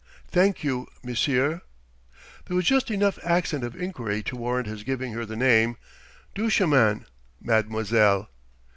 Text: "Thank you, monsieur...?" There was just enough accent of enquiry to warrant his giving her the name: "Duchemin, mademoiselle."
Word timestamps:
"Thank 0.29 0.63
you, 0.63 0.87
monsieur...?" 1.03 1.61
There 2.47 2.55
was 2.55 2.65
just 2.65 2.89
enough 2.89 3.19
accent 3.23 3.63
of 3.63 3.75
enquiry 3.79 4.23
to 4.23 4.35
warrant 4.35 4.65
his 4.65 4.81
giving 4.81 5.13
her 5.13 5.27
the 5.27 5.35
name: 5.35 5.77
"Duchemin, 6.33 7.05
mademoiselle." 7.39 8.27